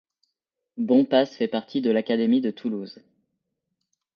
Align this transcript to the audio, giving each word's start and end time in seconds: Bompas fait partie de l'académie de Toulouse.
Bompas 0.77 1.27
fait 1.27 1.47
partie 1.47 1.79
de 1.79 1.91
l'académie 1.91 2.41
de 2.41 2.49
Toulouse. 2.49 3.03